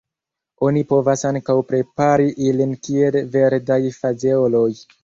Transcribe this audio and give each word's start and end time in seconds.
Oni 0.67 0.81
povas 0.93 1.25
ankaŭ 1.31 1.57
prepari 1.73 2.27
ilin 2.49 2.75
kiel 2.89 3.21
verdaj 3.39 3.83
fazeoloj. 4.03 4.71